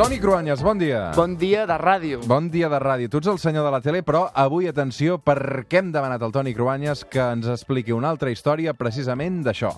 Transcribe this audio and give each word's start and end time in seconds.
Toni 0.00 0.16
Cruanyes, 0.16 0.62
bon 0.64 0.78
dia. 0.80 1.10
Bon 1.12 1.34
dia 1.36 1.66
de 1.68 1.76
ràdio. 1.76 2.22
Bon 2.24 2.46
dia 2.48 2.70
de 2.72 2.78
ràdio. 2.80 3.10
Tu 3.12 3.20
ets 3.20 3.28
el 3.28 3.36
senyor 3.42 3.66
de 3.66 3.72
la 3.74 3.82
tele, 3.84 4.00
però 4.00 4.22
avui, 4.32 4.64
atenció, 4.70 5.18
perquè 5.20 5.82
hem 5.82 5.90
demanat 5.92 6.24
al 6.24 6.32
Toni 6.32 6.54
Cruanyes 6.56 7.04
que 7.04 7.20
ens 7.20 7.50
expliqui 7.52 7.92
una 7.92 8.08
altra 8.08 8.32
història 8.32 8.72
precisament 8.72 9.42
d'això. 9.44 9.74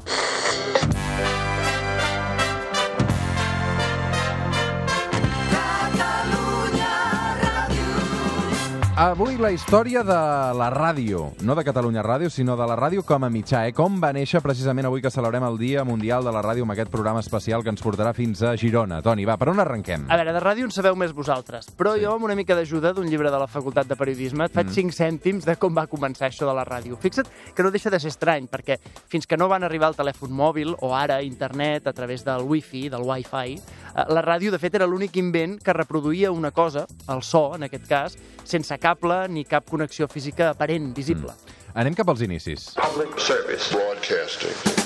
Avui 9.03 9.35
la 9.35 9.49
història 9.51 10.05
de 10.07 10.17
la 10.55 10.69
ràdio, 10.71 11.25
no 11.43 11.57
de 11.59 11.65
Catalunya 11.67 12.05
Ràdio, 12.07 12.29
sinó 12.31 12.55
de 12.55 12.67
la 12.71 12.77
ràdio 12.79 13.03
com 13.03 13.25
a 13.27 13.31
mitjà, 13.35 13.65
eh? 13.67 13.73
Com 13.75 13.97
va 13.99 14.13
néixer 14.15 14.39
precisament 14.45 14.87
avui 14.87 15.03
que 15.03 15.11
celebrem 15.11 15.43
el 15.43 15.57
Dia 15.59 15.83
Mundial 15.83 16.23
de 16.23 16.31
la 16.31 16.39
Ràdio 16.45 16.63
amb 16.63 16.77
aquest 16.77 16.93
programa 16.93 17.19
especial 17.19 17.65
que 17.67 17.73
ens 17.75 17.83
portarà 17.83 18.13
fins 18.15 18.45
a 18.47 18.53
Girona. 18.55 19.01
Toni, 19.03 19.25
va, 19.27 19.35
per 19.41 19.49
on 19.51 19.59
arrenquem? 19.59 20.05
A 20.07 20.21
veure, 20.21 20.37
de 20.37 20.43
ràdio 20.45 20.69
en 20.69 20.71
sabeu 20.71 20.95
més 20.95 21.11
vosaltres, 21.19 21.67
però 21.75 21.97
sí. 21.97 22.05
jo 22.05 22.13
amb 22.15 22.29
una 22.29 22.37
mica 22.39 22.55
d'ajuda 22.55 22.93
d'un 22.95 23.11
llibre 23.11 23.33
de 23.35 23.41
la 23.43 23.49
Facultat 23.51 23.91
de 23.91 23.99
Periodisme 23.99 24.47
et 24.47 24.55
faig 24.55 24.71
mm. 24.71 24.77
5 24.79 24.99
cèntims 25.01 25.51
de 25.51 25.59
com 25.59 25.75
va 25.75 25.89
començar 25.91 26.29
això 26.29 26.47
de 26.47 26.55
la 26.55 26.63
ràdio. 26.69 26.95
Fixa't 27.03 27.27
que 27.57 27.67
no 27.67 27.75
deixa 27.75 27.91
de 27.91 27.99
ser 27.99 28.15
estrany, 28.15 28.47
perquè 28.47 28.79
fins 29.11 29.27
que 29.27 29.41
no 29.41 29.51
van 29.51 29.67
arribar 29.67 29.91
al 29.91 29.99
telèfon 29.99 30.31
mòbil 30.31 30.77
o 30.79 30.95
ara 30.95 31.19
internet 31.27 31.91
a 31.91 31.97
través 31.97 32.23
del 32.23 32.47
wifi, 32.47 32.87
del 32.87 33.03
wifi, 33.03 33.59
la 33.95 34.23
ràdio 34.25 34.53
de 34.53 34.61
fet 34.63 34.77
era 34.79 34.89
l'únic 34.89 35.17
invent 35.21 35.59
que 35.63 35.75
reproduïa 35.77 36.33
una 36.33 36.51
cosa, 36.51 36.87
el 37.13 37.23
so 37.23 37.51
en 37.57 37.69
aquest 37.69 37.89
cas, 37.89 38.17
sense 38.45 38.79
cable 38.81 39.27
ni 39.29 39.45
cap 39.45 39.69
connexió 39.69 40.09
física 40.09 40.51
aparent, 40.51 40.93
visible. 40.97 41.33
Mm. 41.33 41.59
Anem 41.83 41.97
cap 41.97 42.09
als 42.13 42.25
inicis. 42.25 42.73
Public 42.77 43.19
Service 43.21 43.73
Broadcasting. 43.75 44.82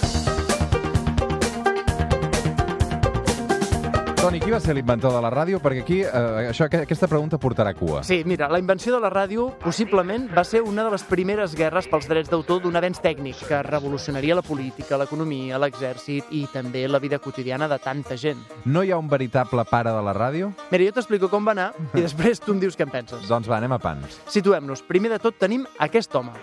Toni, 4.26 4.40
qui 4.42 4.50
va 4.50 4.58
ser 4.58 4.74
l'inventor 4.74 5.12
de 5.14 5.20
la 5.22 5.28
ràdio? 5.30 5.60
Perquè 5.62 5.82
aquí 5.84 5.96
eh, 6.02 6.48
això, 6.50 6.66
aquesta 6.66 7.06
pregunta 7.06 7.38
portarà 7.38 7.70
cua. 7.78 8.00
Sí, 8.02 8.24
mira, 8.26 8.48
la 8.50 8.58
invenció 8.58 8.96
de 8.96 8.98
la 9.04 9.10
ràdio 9.12 9.44
possiblement 9.62 10.24
va 10.34 10.42
ser 10.42 10.64
una 10.66 10.82
de 10.82 10.90
les 10.90 11.04
primeres 11.06 11.54
guerres 11.54 11.86
pels 11.86 12.08
drets 12.10 12.32
d'autor 12.32 12.58
d'un 12.64 12.74
avenç 12.74 12.98
tècnic 13.04 13.44
que 13.46 13.60
revolucionaria 13.62 14.34
la 14.34 14.42
política, 14.42 14.98
l'economia, 14.98 15.62
l'exèrcit 15.62 16.34
i 16.34 16.42
també 16.50 16.88
la 16.90 16.98
vida 16.98 17.20
quotidiana 17.22 17.70
de 17.70 17.78
tanta 17.78 18.18
gent. 18.18 18.42
No 18.66 18.82
hi 18.82 18.90
ha 18.90 18.98
un 18.98 19.06
veritable 19.06 19.62
pare 19.70 19.94
de 19.94 20.02
la 20.02 20.18
ràdio? 20.18 20.50
Mira, 20.74 20.90
jo 20.90 20.98
t'explico 20.98 21.30
com 21.30 21.46
va 21.46 21.54
anar 21.54 21.70
i 21.94 22.02
després 22.08 22.42
tu 22.42 22.50
em 22.56 22.66
dius 22.66 22.74
què 22.74 22.90
en 22.90 22.94
penses. 22.98 23.30
Doncs 23.30 23.46
va, 23.46 23.60
anem 23.62 23.78
a 23.78 23.82
pans. 23.86 24.18
Situem-nos. 24.26 24.82
Primer 24.90 25.14
de 25.14 25.22
tot 25.22 25.38
tenim 25.38 25.70
aquest 25.78 26.18
home. 26.18 26.34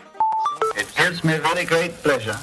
It 0.79 0.87
gives 0.95 1.25
me 1.27 1.35
very 1.51 1.67
great 1.67 1.99
pleasure 1.99 2.39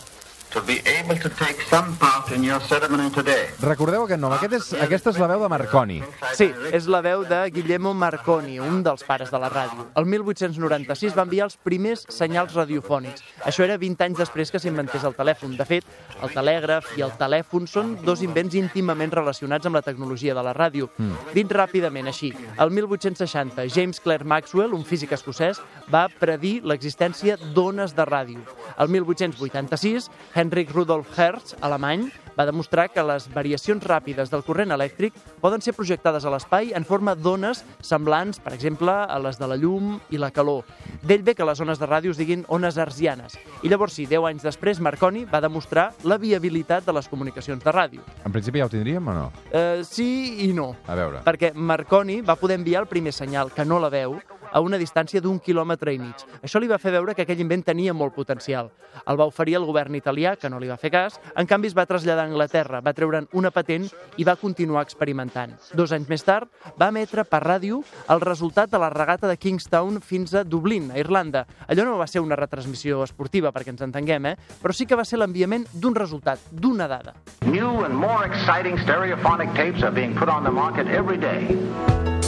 to 0.51 0.61
be 0.67 0.83
able 0.99 1.17
to 1.19 1.31
take 1.31 1.63
some 1.71 1.97
part 1.97 2.31
in 2.33 2.43
your 2.43 2.61
ceremony 2.61 3.11
today. 3.11 3.47
Recordeu 3.63 4.05
aquest 4.05 4.21
nom? 4.21 4.33
Aquest 4.35 4.55
és, 4.57 4.71
aquesta 4.83 5.13
és 5.15 5.19
la 5.23 5.29
veu 5.31 5.45
de 5.45 5.49
Marconi. 5.53 6.01
Sí, 6.35 6.49
és 6.75 6.89
la 6.91 7.01
veu 7.05 7.23
de 7.29 7.39
Guillermo 7.55 7.93
Marconi, 7.95 8.59
un 8.59 8.83
dels 8.83 9.05
pares 9.07 9.31
de 9.31 9.39
la 9.39 9.51
ràdio. 9.53 9.87
El 10.01 10.09
1896 10.11 11.15
va 11.17 11.27
enviar 11.29 11.47
els 11.47 11.57
primers 11.57 12.03
senyals 12.11 12.57
radiofònics. 12.59 13.23
Això 13.47 13.63
era 13.67 13.79
20 13.79 14.07
anys 14.09 14.23
després 14.25 14.51
que 14.51 14.59
s'inventés 14.63 15.07
el 15.07 15.15
telèfon. 15.15 15.55
De 15.59 15.67
fet, 15.69 15.87
el 16.21 16.35
telègraf 16.35 16.91
i 16.99 17.07
el 17.07 17.15
telèfon 17.21 17.69
són 17.71 17.95
dos 18.03 18.25
invents 18.27 18.59
íntimament 18.59 19.15
relacionats 19.15 19.71
amb 19.71 19.79
la 19.79 19.85
tecnologia 19.87 20.35
de 20.35 20.45
la 20.47 20.55
ràdio. 20.57 20.91
Mm. 20.99 21.31
Dit 21.37 21.55
ràpidament 21.55 22.11
així, 22.11 22.33
el 22.59 22.75
1860, 22.75 23.69
James 23.71 24.03
Clerk 24.03 24.27
Maxwell, 24.27 24.75
un 24.75 24.85
físic 24.85 25.15
escocès, 25.15 25.63
va 25.93 26.09
predir 26.11 26.61
l'existència 26.67 27.39
d'ones 27.55 27.95
de 27.95 28.07
ràdio. 28.09 28.43
El 28.81 28.91
1886, 28.91 30.11
Heinrich 30.41 30.71
Rudolf 30.73 31.19
Hertz, 31.19 31.55
alemany, 31.61 32.07
va 32.33 32.47
demostrar 32.49 32.87
que 32.89 33.03
les 33.05 33.27
variacions 33.35 33.85
ràpides 33.85 34.31
del 34.33 34.41
corrent 34.47 34.73
elèctric 34.73 35.13
poden 35.43 35.61
ser 35.61 35.75
projectades 35.77 36.25
a 36.25 36.33
l'espai 36.33 36.71
en 36.79 36.87
forma 36.89 37.13
d'ones 37.13 37.61
semblants, 37.85 38.41
per 38.41 38.55
exemple, 38.57 38.89
a 38.89 39.19
les 39.21 39.37
de 39.37 39.51
la 39.51 39.59
llum 39.61 39.99
i 40.09 40.17
la 40.23 40.31
calor. 40.33 40.65
D'ell 41.05 41.27
ve 41.27 41.35
que 41.37 41.45
les 41.45 41.61
ones 41.61 41.77
de 41.77 41.91
ràdio 41.91 42.15
es 42.15 42.23
diguin 42.23 42.47
ones 42.49 42.81
arsianes. 42.81 43.37
I 43.61 43.69
llavors 43.69 43.99
sí, 44.01 44.07
10 44.09 44.31
anys 44.31 44.49
després, 44.49 44.81
Marconi 44.81 45.27
va 45.29 45.43
demostrar 45.45 45.91
la 46.09 46.17
viabilitat 46.17 46.89
de 46.89 46.97
les 46.97 47.13
comunicacions 47.13 47.61
de 47.61 47.77
ràdio. 47.77 48.09
En 48.25 48.33
principi 48.33 48.65
ja 48.65 48.71
ho 48.71 48.73
tindríem 48.73 49.13
o 49.13 49.19
no? 49.19 49.29
Uh, 49.53 49.85
sí 49.85 50.47
i 50.47 50.55
no. 50.57 50.71
A 50.89 50.97
veure. 50.97 51.21
Perquè 51.29 51.53
Marconi 51.53 52.23
va 52.25 52.41
poder 52.41 52.57
enviar 52.57 52.87
el 52.87 52.89
primer 52.89 53.13
senyal, 53.13 53.53
que 53.53 53.69
no 53.69 53.77
la 53.77 53.93
veu, 53.93 54.17
a 54.53 54.61
una 54.61 54.79
distància 54.79 55.21
d'un 55.21 55.39
quilòmetre 55.41 55.95
i 55.95 55.99
mig. 55.99 56.25
Això 56.43 56.61
li 56.61 56.69
va 56.71 56.79
fer 56.79 56.93
veure 56.95 57.15
que 57.15 57.23
aquell 57.27 57.41
invent 57.43 57.65
tenia 57.67 57.95
molt 57.95 58.15
potencial. 58.15 58.71
El 59.07 59.19
va 59.21 59.27
oferir 59.29 59.57
al 59.57 59.67
govern 59.69 59.95
italià, 59.95 60.35
que 60.37 60.51
no 60.51 60.59
li 60.61 60.69
va 60.71 60.79
fer 60.81 60.91
cas, 60.91 61.19
en 61.37 61.47
canvi 61.47 61.71
es 61.71 61.77
va 61.77 61.87
traslladar 61.87 62.25
a 62.25 62.31
Anglaterra, 62.31 62.81
va 62.85 62.95
treure'n 62.97 63.29
una 63.39 63.53
patent 63.55 63.87
i 64.19 64.27
va 64.27 64.37
continuar 64.41 64.83
experimentant. 64.87 65.57
Dos 65.75 65.95
anys 65.97 66.11
més 66.11 66.25
tard 66.27 66.51
va 66.81 66.91
emetre 66.91 67.25
per 67.25 67.43
ràdio 67.45 67.83
el 68.11 68.23
resultat 68.25 68.71
de 68.71 68.81
la 68.83 68.91
regata 68.91 69.29
de 69.31 69.39
Kingstown 69.39 70.01
fins 70.01 70.35
a 70.35 70.45
Dublín, 70.45 70.91
a 70.91 70.99
Irlanda. 70.99 71.47
Allò 71.69 71.87
no 71.87 71.99
va 72.01 72.09
ser 72.11 72.23
una 72.25 72.39
retransmissió 72.39 73.05
esportiva, 73.05 73.53
perquè 73.55 73.75
ens 73.75 73.85
entenguem, 73.87 74.33
eh? 74.33 74.37
però 74.63 74.75
sí 74.75 74.87
que 74.87 74.99
va 74.99 75.07
ser 75.07 75.21
l'enviament 75.21 75.67
d'un 75.73 75.95
resultat, 75.95 76.51
d'una 76.51 76.89
dada. 76.91 77.15
New 77.47 77.85
and 77.85 77.95
more 77.95 78.27
exciting 78.27 78.79
stereophonic 78.85 79.55
tapes 79.55 79.83
are 79.83 79.95
being 79.95 80.15
put 80.15 80.29
on 80.29 80.45
the 80.45 80.51
market 80.51 80.89
every 80.89 81.19
day. 81.19 82.20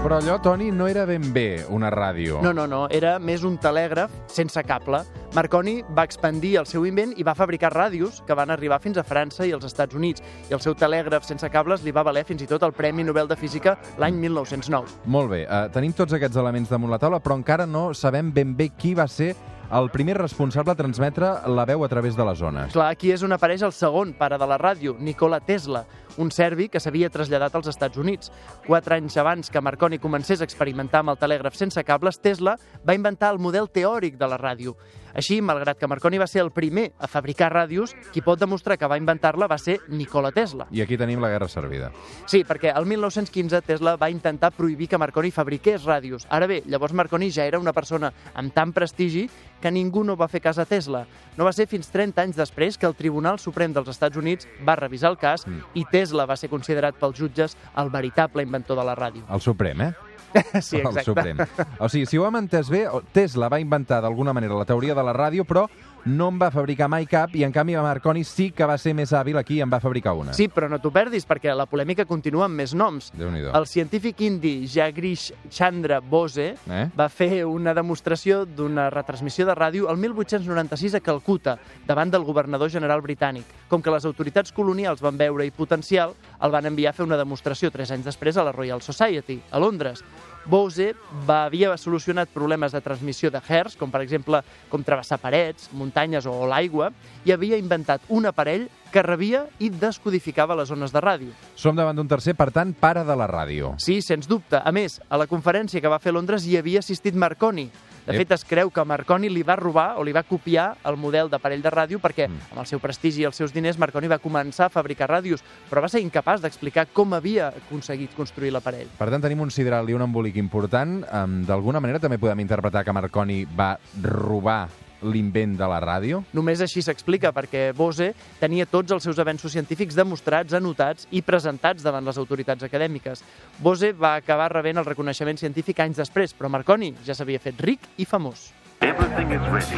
Però 0.00 0.16
allò, 0.16 0.38
Toni, 0.40 0.70
no 0.72 0.86
era 0.88 1.02
ben 1.04 1.26
bé 1.34 1.66
una 1.68 1.90
ràdio. 1.92 2.38
No, 2.40 2.54
no, 2.56 2.64
no, 2.66 2.86
era 2.88 3.18
més 3.20 3.42
un 3.44 3.58
telègraf 3.60 4.14
sense 4.32 4.62
cable. 4.64 5.02
Marconi 5.36 5.74
va 5.92 6.06
expandir 6.08 6.54
el 6.56 6.64
seu 6.66 6.86
invent 6.88 7.12
i 7.20 7.26
va 7.26 7.34
fabricar 7.36 7.68
ràdios 7.74 8.22
que 8.24 8.34
van 8.34 8.48
arribar 8.48 8.80
fins 8.80 8.96
a 8.96 9.04
França 9.04 9.44
i 9.44 9.52
als 9.52 9.68
Estats 9.68 9.94
Units. 9.94 10.24
I 10.48 10.56
el 10.56 10.64
seu 10.64 10.72
telègraf 10.72 11.28
sense 11.28 11.52
cables 11.52 11.84
li 11.84 11.92
va 11.92 12.06
valer 12.06 12.24
fins 12.24 12.40
i 12.40 12.48
tot 12.48 12.64
el 12.64 12.72
Premi 12.72 13.04
Nobel 13.04 13.28
de 13.28 13.36
Física 13.36 13.76
l'any 14.00 14.16
1909. 14.24 15.04
Molt 15.04 15.34
bé, 15.36 15.44
uh, 15.44 15.68
tenim 15.74 15.92
tots 15.92 16.16
aquests 16.16 16.40
elements 16.40 16.72
damunt 16.72 16.96
la 16.96 16.98
taula, 16.98 17.20
però 17.20 17.36
encara 17.36 17.68
no 17.68 17.90
sabem 17.92 18.32
ben 18.32 18.56
bé 18.56 18.70
qui 18.80 18.96
va 18.96 19.04
ser 19.04 19.34
el 19.70 19.90
primer 19.90 20.16
responsable 20.18 20.72
a 20.72 20.74
transmetre 20.74 21.28
la 21.46 21.64
veu 21.64 21.84
a 21.84 21.88
través 21.88 22.16
de 22.16 22.24
les 22.24 22.38
zones. 22.38 22.72
Clar, 22.72 22.90
aquí 22.90 23.12
és 23.14 23.22
on 23.22 23.36
apareix 23.36 23.62
el 23.62 23.76
segon 23.76 24.14
pare 24.18 24.38
de 24.40 24.48
la 24.48 24.58
ràdio, 24.58 24.96
Nikola 24.98 25.38
Tesla, 25.44 25.84
un 26.20 26.30
serbi 26.30 26.68
que 26.68 26.80
s'havia 26.80 27.10
traslladat 27.10 27.54
als 27.56 27.70
Estats 27.72 27.98
Units. 27.98 28.30
Quatre 28.66 28.98
anys 29.00 29.16
abans 29.20 29.50
que 29.50 29.64
Marconi 29.64 29.98
comencés 29.98 30.40
a 30.40 30.48
experimentar 30.48 31.00
amb 31.00 31.14
el 31.14 31.20
telègraf 31.20 31.56
sense 31.56 31.82
cables, 31.84 32.20
Tesla 32.20 32.58
va 32.86 32.96
inventar 32.96 33.32
el 33.32 33.40
model 33.40 33.70
teòric 33.72 34.20
de 34.20 34.28
la 34.28 34.38
ràdio. 34.40 34.76
Així, 35.14 35.40
malgrat 35.42 35.78
que 35.78 35.88
Marconi 35.90 36.20
va 36.22 36.28
ser 36.30 36.42
el 36.44 36.52
primer 36.54 36.90
a 36.98 37.08
fabricar 37.10 37.50
ràdios, 37.52 37.96
qui 38.12 38.22
pot 38.22 38.38
demostrar 38.38 38.76
que 38.78 38.86
va 38.86 38.98
inventar-la 39.00 39.48
va 39.50 39.58
ser 39.58 39.80
Nikola 39.88 40.30
Tesla. 40.32 40.68
I 40.70 40.84
aquí 40.84 40.98
tenim 41.00 41.22
la 41.22 41.32
guerra 41.32 41.48
servida. 41.50 41.90
Sí, 42.30 42.44
perquè 42.46 42.74
el 42.76 42.86
1915 42.86 43.62
Tesla 43.66 43.96
va 43.98 44.10
intentar 44.10 44.52
prohibir 44.54 44.88
que 44.88 45.00
Marconi 45.00 45.32
fabriqués 45.34 45.84
ràdios. 45.86 46.26
Ara 46.30 46.46
bé, 46.46 46.62
llavors 46.66 46.94
Marconi 46.94 47.30
ja 47.34 47.46
era 47.46 47.58
una 47.58 47.74
persona 47.74 48.12
amb 48.34 48.54
tant 48.54 48.74
prestigi 48.76 49.26
que 49.60 49.70
ningú 49.70 50.04
no 50.04 50.16
va 50.16 50.28
fer 50.28 50.40
cas 50.40 50.58
a 50.58 50.66
Tesla. 50.66 51.04
No 51.36 51.44
va 51.44 51.52
ser 51.52 51.66
fins 51.70 51.90
30 51.90 52.22
anys 52.22 52.38
després 52.38 52.78
que 52.78 52.88
el 52.88 52.96
Tribunal 52.96 53.38
Suprem 53.38 53.74
dels 53.74 53.90
Estats 53.92 54.16
Units 54.16 54.48
va 54.66 54.78
revisar 54.78 55.10
el 55.10 55.18
cas 55.18 55.46
mm. 55.46 55.74
i 55.74 55.84
Tesla 55.90 56.09
va 56.26 56.36
ser 56.36 56.50
considerat 56.50 56.96
pels 57.00 57.18
jutges 57.18 57.56
el 57.80 57.90
veritable 57.90 58.42
inventor 58.42 58.78
de 58.78 58.86
la 58.86 58.96
ràdio. 58.98 59.26
El 59.30 59.40
Suprem, 59.40 59.80
eh? 59.88 59.92
sí, 60.62 60.78
exacte. 60.78 61.00
El 61.00 61.04
Suprem. 61.04 61.40
O 61.78 61.88
sigui, 61.88 62.06
si 62.06 62.18
ho 62.18 62.26
hem 62.26 62.40
entès 62.42 62.70
bé, 62.70 62.84
Tesla 63.14 63.48
va 63.50 63.60
inventar 63.62 64.00
d'alguna 64.04 64.34
manera 64.36 64.58
la 64.58 64.66
teoria 64.68 64.94
de 64.94 65.04
la 65.06 65.14
ràdio, 65.16 65.46
però 65.48 65.66
no 66.04 66.28
en 66.32 66.38
va 66.40 66.50
fabricar 66.50 66.88
mai 66.90 67.06
cap 67.10 67.34
i 67.36 67.44
en 67.44 67.52
canvi 67.52 67.76
Marconi 67.76 68.24
sí 68.24 68.50
que 68.56 68.66
va 68.66 68.76
ser 68.78 68.94
més 68.96 69.12
hàbil 69.12 69.38
aquí 69.40 69.58
i 69.58 69.64
en 69.64 69.70
va 69.72 69.80
fabricar 69.80 70.14
una. 70.16 70.34
Sí, 70.36 70.48
però 70.48 70.68
no 70.70 70.78
t'ho 70.80 70.92
perdis 70.94 71.26
perquè 71.28 71.54
la 71.56 71.66
polèmica 71.70 72.06
continua 72.08 72.46
amb 72.46 72.56
més 72.60 72.74
noms. 72.74 73.10
El 73.18 73.66
científic 73.66 74.20
indi 74.26 74.66
Jagdish 74.70 75.30
Chandra 75.50 76.00
Bose 76.00 76.54
eh? 76.54 76.84
va 76.96 77.08
fer 77.12 77.44
una 77.44 77.74
demostració 77.76 78.44
d'una 78.46 78.88
retransmissió 78.90 79.46
de 79.48 79.56
ràdio 79.56 79.90
el 79.90 80.00
1896 80.00 80.96
a 80.98 81.02
Calcuta 81.04 81.56
davant 81.86 82.10
del 82.12 82.24
governador 82.24 82.70
general 82.70 83.02
britànic. 83.04 83.46
Com 83.68 83.82
que 83.82 83.92
les 83.92 84.06
autoritats 84.08 84.52
colonials 84.52 85.02
van 85.02 85.18
veure-hi 85.18 85.52
potencial, 85.54 86.14
el 86.40 86.54
van 86.54 86.66
enviar 86.70 86.94
a 86.94 86.96
fer 86.96 87.06
una 87.06 87.18
demostració 87.20 87.70
tres 87.70 87.90
anys 87.94 88.08
després 88.08 88.36
a 88.36 88.44
la 88.46 88.54
Royal 88.56 88.82
Society, 88.82 89.40
a 89.50 89.60
Londres. 89.62 90.04
Bose 90.46 90.94
va, 91.26 91.44
havia 91.44 91.76
solucionat 91.76 92.30
problemes 92.32 92.72
de 92.72 92.80
transmissió 92.80 93.30
de 93.30 93.40
hertz, 93.40 93.76
com 93.76 93.90
per 93.92 94.00
exemple 94.04 94.40
com 94.70 94.84
travessar 94.84 95.20
parets, 95.20 95.68
muntanyes 95.76 96.26
o 96.26 96.34
l'aigua, 96.48 96.90
i 97.24 97.34
havia 97.34 97.58
inventat 97.60 98.06
un 98.08 98.26
aparell 98.30 98.68
que 98.90 99.04
rebia 99.06 99.44
i 99.62 99.70
descodificava 99.70 100.56
les 100.58 100.68
zones 100.68 100.90
de 100.92 101.02
ràdio. 101.02 101.34
Som 101.54 101.76
davant 101.78 101.96
d'un 101.96 102.08
tercer, 102.10 102.34
per 102.34 102.50
tant, 102.54 102.72
pare 102.74 103.04
de 103.06 103.16
la 103.16 103.28
ràdio. 103.30 103.74
Sí, 103.78 104.00
sens 104.02 104.26
dubte. 104.26 104.58
A 104.58 104.72
més, 104.74 104.98
a 105.08 105.20
la 105.20 105.28
conferència 105.30 105.80
que 105.80 105.92
va 105.92 106.00
fer 106.02 106.10
a 106.10 106.18
Londres 106.18 106.46
hi 106.46 106.56
havia 106.58 106.82
assistit 106.82 107.14
Marconi, 107.14 107.68
de 108.06 108.16
fet, 108.16 108.32
es 108.34 108.44
creu 108.48 108.70
que 108.72 108.84
Marconi 108.84 109.30
li 109.30 109.42
va 109.46 109.56
robar 109.60 109.94
o 110.00 110.04
li 110.06 110.14
va 110.16 110.24
copiar 110.26 110.72
el 110.88 110.96
model 111.00 111.30
d'aparell 111.30 111.62
de 111.62 111.72
ràdio 111.72 112.00
perquè, 112.02 112.28
mm. 112.28 112.50
amb 112.54 112.64
el 112.64 112.68
seu 112.70 112.82
prestigi 112.82 113.24
i 113.24 113.28
els 113.28 113.36
seus 113.36 113.54
diners, 113.54 113.78
Marconi 113.78 114.10
va 114.10 114.20
començar 114.22 114.68
a 114.68 114.72
fabricar 114.72 115.10
ràdios, 115.10 115.44
però 115.70 115.84
va 115.84 115.90
ser 115.92 116.02
incapaç 116.04 116.42
d'explicar 116.44 116.88
com 116.92 117.14
havia 117.14 117.50
aconseguit 117.64 118.14
construir 118.16 118.52
l'aparell. 118.54 118.90
Per 118.98 119.10
tant, 119.10 119.22
tenim 119.22 119.44
un 119.44 119.54
sideral 119.54 119.88
i 119.90 119.96
un 119.96 120.04
embolic 120.06 120.38
important. 120.40 121.00
Um, 121.10 121.40
D'alguna 121.48 121.80
manera 121.80 122.00
també 122.02 122.18
podem 122.20 122.42
interpretar 122.44 122.84
que 122.84 122.94
Marconi 122.94 123.42
va 123.56 123.74
robar 124.02 124.62
l'invent 125.02 125.56
de 125.58 125.68
la 125.70 125.80
ràdio? 125.82 126.22
Només 126.36 126.60
així 126.64 126.82
s'explica, 126.84 127.32
perquè 127.36 127.70
Bose 127.76 128.12
tenia 128.40 128.66
tots 128.66 128.92
els 128.92 129.04
seus 129.04 129.18
avenços 129.22 129.52
científics 129.52 129.98
demostrats, 129.98 130.54
anotats 130.56 131.08
i 131.10 131.22
presentats 131.22 131.84
davant 131.86 132.04
les 132.04 132.18
autoritats 132.20 132.66
acadèmiques. 132.66 133.24
Bose 133.58 133.92
va 133.92 134.16
acabar 134.20 134.50
rebent 134.52 134.82
el 134.82 134.88
reconeixement 134.88 135.40
científic 135.40 135.80
anys 135.80 136.00
després, 136.02 136.36
però 136.36 136.50
Marconi 136.52 136.94
ja 137.06 137.16
s'havia 137.16 137.42
fet 137.42 137.60
ric 137.60 137.90
i 137.98 138.08
famós. 138.08 138.50
Everything 138.80 139.32
is 139.36 139.44
ready. 139.52 139.76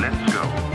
Let's 0.00 0.32
go. 0.32 0.74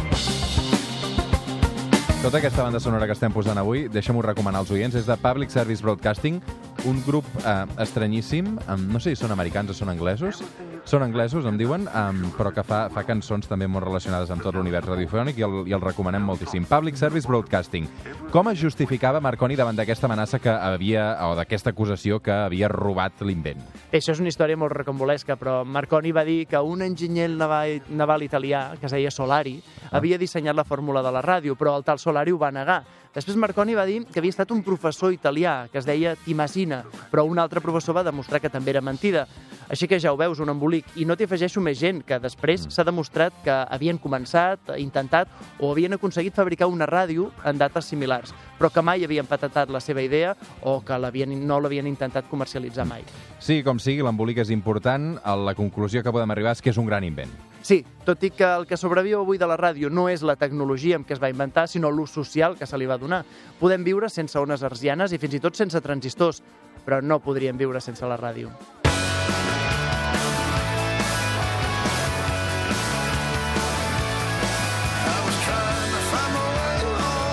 Tota 2.19 2.37
aquesta 2.37 2.63
banda 2.63 2.81
sonora 2.83 3.05
que 3.07 3.13
estem 3.15 3.31
posant 3.31 3.57
avui, 3.57 3.85
deixa'm-ho 3.87 4.19
recomanar 4.19 4.59
als 4.59 4.73
oients, 4.75 4.95
és 4.99 5.05
de 5.07 5.15
Public 5.23 5.53
Service 5.53 5.79
Broadcasting, 5.79 6.41
un 6.85 7.01
grup 7.05 7.25
eh, 7.45 7.65
estranyíssim, 7.81 8.57
um, 8.67 8.85
no 8.93 8.99
sé 8.99 9.13
si 9.13 9.19
són 9.19 9.33
americans 9.33 9.71
o 9.71 9.75
són 9.75 9.91
anglesos, 9.91 10.41
són 10.87 11.03
anglesos, 11.03 11.45
em 11.49 11.57
diuen, 11.59 11.87
um, 11.87 12.21
però 12.37 12.51
que 12.55 12.63
fa, 12.65 12.85
fa 12.93 13.03
cançons 13.07 13.49
també 13.49 13.67
molt 13.67 13.85
relacionades 13.85 14.31
amb 14.31 14.43
tot 14.45 14.55
l'univers 14.55 14.87
radiofònic 14.87 15.39
i 15.39 15.45
el, 15.45 15.57
i 15.69 15.75
el 15.75 15.83
recomanem 15.83 16.23
moltíssim. 16.25 16.65
Public 16.69 16.97
Service 16.99 17.27
Broadcasting. 17.27 17.87
Com 18.33 18.49
es 18.51 18.59
justificava 18.61 19.21
Marconi 19.23 19.57
davant 19.59 19.77
d'aquesta 19.77 20.07
amenaça 20.09 20.39
que 20.39 20.51
havia, 20.53 21.11
o 21.27 21.35
d'aquesta 21.37 21.73
acusació 21.73 22.21
que 22.23 22.33
havia 22.33 22.71
robat 22.71 23.23
l'invent? 23.25 23.61
Això 23.91 24.15
és 24.15 24.23
una 24.23 24.31
història 24.31 24.57
molt 24.59 24.75
recambolesca, 24.77 25.37
però 25.39 25.61
Marconi 25.65 26.13
va 26.15 26.25
dir 26.27 26.43
que 26.49 26.61
un 26.61 26.83
enginyer 26.85 27.29
naval, 27.33 27.79
naval 27.89 28.23
italià, 28.23 28.69
que 28.79 28.87
es 28.87 28.95
deia 28.95 29.11
Solari, 29.11 29.59
havia 29.91 30.17
dissenyat 30.17 30.55
la 30.55 30.65
fórmula 30.65 31.03
de 31.03 31.11
la 31.11 31.21
ràdio, 31.21 31.55
però 31.55 31.75
el 31.77 31.83
tal 31.83 31.99
Solari 31.99 32.31
ho 32.31 32.39
va 32.39 32.51
negar. 32.51 32.83
Després 33.09 33.39
Marconi 33.41 33.73
va 33.73 33.87
dir 33.89 34.03
que 34.05 34.19
havia 34.21 34.29
estat 34.29 34.51
un 34.53 34.61
professor 34.61 35.13
italià, 35.13 35.67
que 35.71 35.79
es 35.81 35.85
deia 35.87 36.13
Timasina, 36.21 36.83
però 37.09 37.23
un 37.25 37.39
altre 37.41 37.61
professor 37.61 37.95
va 37.97 38.03
demostrar 38.05 38.37
que 38.39 38.51
també 38.53 38.69
era 38.69 38.83
mentida. 38.85 39.25
Així 39.69 39.87
que 39.89 39.99
ja 40.01 40.13
ho 40.13 40.17
veus, 40.17 40.39
un 40.39 40.49
embolic. 40.53 40.85
I 41.01 41.07
no 41.09 41.17
t'hi 41.17 41.25
afegeixo 41.25 41.61
més 41.61 41.79
gent, 41.81 42.03
que 42.05 42.19
després 42.21 42.67
s'ha 42.69 42.85
demostrat 42.85 43.33
que 43.45 43.55
havien 43.69 43.97
començat, 43.97 44.75
intentat 44.77 45.29
o 45.59 45.71
havien 45.73 45.97
aconseguit 45.97 46.37
fabricar 46.37 46.69
una 46.69 46.85
ràdio 46.89 47.31
en 47.45 47.57
dates 47.57 47.89
similars, 47.89 48.33
però 48.59 48.69
que 48.69 48.85
mai 48.85 49.05
havien 49.05 49.25
patentat 49.25 49.73
la 49.73 49.81
seva 49.81 50.05
idea 50.05 50.35
o 50.61 50.79
que 50.85 50.97
no 50.99 51.59
l'havien 51.59 51.87
intentat 51.87 52.29
comercialitzar 52.29 52.85
mai. 52.85 53.03
Sí, 53.39 53.63
com 53.63 53.79
sigui, 53.79 54.03
l'embolic 54.05 54.37
és 54.45 54.49
important. 54.53 55.17
La 55.49 55.55
conclusió 55.55 56.03
que 56.03 56.13
podem 56.13 56.29
arribar 56.29 56.53
és 56.53 56.61
que 56.61 56.69
és 56.69 56.77
un 56.77 56.85
gran 56.85 57.03
invent. 57.03 57.31
Sí, 57.69 57.83
tot 58.01 58.23
i 58.25 58.31
que 58.33 58.47
el 58.49 58.63
que 58.65 58.79
sobreviu 58.81 59.19
avui 59.19 59.37
de 59.37 59.45
la 59.45 59.57
ràdio 59.59 59.91
no 59.93 60.07
és 60.09 60.23
la 60.25 60.33
tecnologia 60.41 60.97
amb 60.97 61.05
què 61.05 61.13
es 61.13 61.21
va 61.21 61.29
inventar, 61.29 61.67
sinó 61.69 61.91
l'ús 61.93 62.15
social 62.17 62.57
que 62.57 62.65
se 62.65 62.79
li 62.81 62.89
va 62.89 62.97
donar. 62.97 63.21
Podem 63.61 63.85
viure 63.85 64.09
sense 64.09 64.41
ones 64.41 64.65
arsianes 64.65 65.13
i 65.13 65.21
fins 65.21 65.37
i 65.37 65.43
tot 65.45 65.61
sense 65.61 65.85
transistors, 65.85 66.41
però 66.81 67.03
no 67.05 67.21
podríem 67.21 67.61
viure 67.61 67.85
sense 67.85 68.09
la 68.09 68.17
ràdio. 68.17 68.49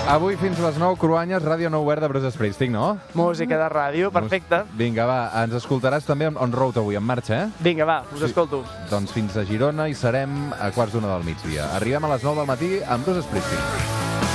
Avui 0.07 0.37
fins 0.39 0.55
a 0.61 0.69
les 0.69 0.77
9, 0.79 0.95
Cruanyes, 1.01 1.43
Ràdio 1.43 1.67
Nou 1.69 1.83
Obert 1.83 1.99
de 1.99 2.07
Bruce 2.07 2.29
Springsteen, 2.31 2.71
no? 2.71 2.93
Música 3.17 3.57
de 3.59 3.67
ràdio, 3.67 4.07
perfecte. 4.15 4.61
Vinga, 4.79 5.03
va, 5.09 5.17
ens 5.43 5.57
escoltaràs 5.59 6.07
també 6.07 6.29
on 6.31 6.55
road 6.55 6.79
avui, 6.79 6.95
en 6.95 7.03
marxa, 7.03 7.41
eh? 7.43 7.49
Vinga, 7.59 7.83
va, 7.85 7.97
us 8.13 8.19
Sí. 8.21 8.25
escolto. 8.31 8.63
Doncs 8.89 9.11
fins 9.11 9.35
a 9.35 9.43
Girona 9.43 9.89
i 9.89 9.93
serem 9.93 10.53
a 10.59 10.71
quarts 10.71 10.93
d'una 10.93 11.11
del 11.17 11.25
migdia. 11.27 11.67
Arribem 11.75 12.05
a 12.05 12.13
les 12.15 12.23
9 12.23 12.37
del 12.39 12.47
matí 12.47 12.71
amb 12.87 13.03
Bruce 13.03 13.27
Springsteen. 13.27 14.26